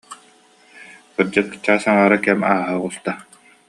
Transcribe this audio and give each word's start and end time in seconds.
Кырдьык, 1.13 1.49
чаас 1.63 1.83
аҥаара 1.89 2.17
кэм 2.23 2.39
ааһа 2.51 2.73
оҕуста 2.77 3.11